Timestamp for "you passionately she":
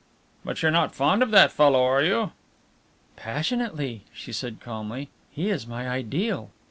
2.03-4.33